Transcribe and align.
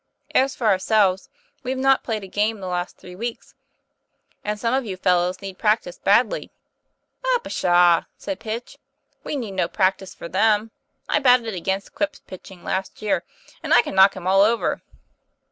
As 0.33 0.55
for 0.55 0.65
ourselves, 0.65 1.29
we 1.61 1.69
have 1.69 1.79
not 1.79 2.03
played 2.03 2.23
a 2.23 2.27
game 2.27 2.59
the 2.59 2.65
last 2.65 2.97
three 2.97 3.15
weeks, 3.15 3.53
and 4.43 4.59
some 4.59 4.73
of 4.73 4.83
you 4.83 4.97
fellows 4.97 5.43
need 5.43 5.59
practice 5.59 5.99
badly."" 5.99 6.49
Oh, 7.23 7.39
pshaw!" 7.43 8.05
said 8.17 8.39
Pitch," 8.39 8.79
we 9.23 9.35
need 9.35 9.51
no 9.53 9.67
practice 9.67 10.15
for 10.15 10.27
them. 10.27 10.71
I 11.07 11.19
batted 11.19 11.53
against 11.53 11.93
Quip's 11.93 12.17
pitching 12.21 12.63
last 12.63 13.03
year, 13.03 13.23
and 13.61 13.75
I 13.75 13.83
can 13.83 13.93
knock 13.93 14.15
him 14.15 14.25
all 14.25 14.41
over." 14.41 14.81